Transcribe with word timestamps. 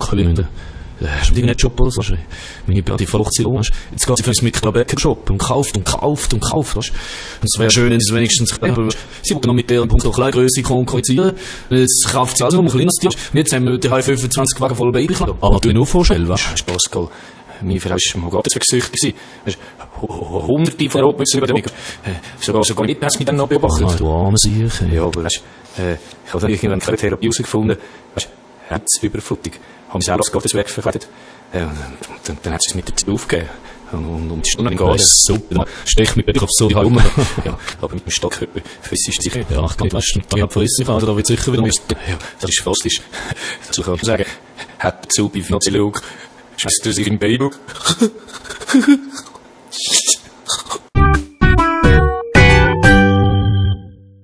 Sachen 0.00 0.18
müssen. 0.28 0.48
Äh, 0.98 1.06
Hast 1.20 1.36
du 1.36 1.42
einen 1.42 1.54
Job 1.56 1.78
oder 1.78 1.90
so? 1.90 2.02
Meine 2.66 2.82
Beate 2.82 3.06
verlocht 3.06 3.34
sie 3.34 3.44
um. 3.44 3.56
Jetzt 3.56 4.06
geht 4.06 4.16
sie 4.16 4.22
für 4.22 4.30
einen 4.30 4.38
Mikrobecker 4.44 4.98
Shop 4.98 5.28
und 5.28 5.36
kauft 5.36 5.76
und 5.76 5.84
kauft 5.84 6.32
und 6.32 6.40
kauft. 6.40 6.74
Weisst 6.76 6.88
du? 6.88 6.92
Und 7.42 7.48
es 7.52 7.58
wäre 7.58 7.70
schön, 7.70 7.90
wenn 7.90 8.00
sie 8.00 8.14
wenigstens, 8.14 8.60
aber 8.62 8.88
sie 9.22 9.34
wollten 9.34 9.46
noch 9.48 9.54
mit 9.54 9.68
der 9.68 9.84
Punkt 9.84 10.10
Kleingröße 10.10 10.62
konkurrieren. 10.62 11.32
Jetzt 11.68 12.08
kauft 12.10 12.38
sie 12.38 12.44
also 12.44 12.62
noch 12.62 12.70
ein 12.72 12.76
kleines 12.76 12.94
Tier. 12.94 13.10
Und 13.10 13.38
Jetzt 13.38 13.52
haben 13.52 13.66
wir 13.66 13.76
die 13.76 13.88
25 13.88 14.58
Wagen 14.58 14.74
voll 14.74 14.90
Babykleider. 14.90 15.36
Aber 15.40 15.60
du 15.60 15.70
nur 15.74 15.86
vorstellen, 15.86 16.26
was? 16.30 16.50
Weisst 16.50 16.66
du, 16.66 16.72
Pascal, 16.72 17.08
meine 17.60 17.78
Frau 17.80 17.90
war 17.90 18.32
mal 18.32 18.42
süchtig. 18.62 19.14
Hu- 20.00 20.46
Hunderte 20.46 20.90
von 20.90 21.00
Robotern 21.02 21.38
über 21.38 21.46
den 21.46 21.56
Mikro. 21.56 21.72
Äh, 22.04 22.10
Sogar, 22.42 22.62
sogar 22.64 22.86
nicht 22.86 23.00
du 23.02 23.06
mich 23.18 23.26
dann 23.26 23.36
noch 23.36 23.48
beobachtet. 23.48 23.86
Ah, 23.88 23.94
du 23.96 24.10
arme 24.10 24.36
Sieg. 24.38 24.70
Ja, 24.92 25.04
aber 25.04 25.24
weißt, 25.24 25.42
äh, 25.78 25.94
ich 25.94 26.32
habe 26.32 26.40
dann 26.40 26.50
irgendwann 26.50 26.80
keine 26.80 26.96
Therapie 26.98 27.26
herausgefunden. 27.26 27.76
Weißt, 28.14 28.28
Herzüberflutung. 28.68 29.52
Haben 29.88 30.00
sie 30.02 30.10
auch 30.12 30.18
als 30.18 30.30
Gotteswerk 30.32 30.68
verkleidet. 30.70 31.08
Äh, 31.52 31.62
und, 31.62 32.28
und, 32.28 32.38
dann 32.42 32.52
hat 32.54 32.62
sie 32.62 32.70
es 32.70 32.74
mit 32.74 32.88
der 32.88 32.96
Zeit 32.96 33.08
aufgegeben. 33.08 33.48
Und, 33.92 34.30
und, 34.32 34.44
die 34.44 34.50
Stunde 34.50 34.72
Ja, 34.72 34.76
gegangen. 34.76 34.98
super. 35.00 35.64
Stech 35.84 36.16
mit 36.16 36.42
auf 36.42 36.48
so 36.50 36.68
die 36.68 36.74
Halme. 36.74 37.04
ja, 37.44 37.56
aber 37.80 37.94
mit 37.94 38.04
dem 38.04 38.10
Stockkörper 38.10 38.60
physisch 38.82 39.18
sicher. 39.20 39.40
Ja, 39.48 39.64
ich 39.64 39.76
glaube, 39.76 39.92
weißt 39.92 40.16
du, 40.16 40.20
da 40.28 40.42
hat 40.42 40.52
verrissen 40.52 40.84
sich, 40.84 40.88
also 40.88 41.06
da 41.06 41.16
wird 41.16 41.26
sicher 41.26 41.52
wieder 41.52 41.62
mehr. 41.62 41.70
Ja, 42.08 42.18
das 42.40 42.50
ist 42.50 42.62
fast. 42.62 42.84
Das 43.68 43.76
kann 43.84 43.94
man 43.94 44.04
sagen. 44.04 44.24
Hat 44.80 45.12
zu 45.12 45.28
bei 45.28 45.42
Nazi-Lug. 45.48 46.02
Schmeißt 46.56 46.80
du 46.84 46.92
sich 46.92 47.06
im 47.06 47.18
Baybook. 47.18 47.56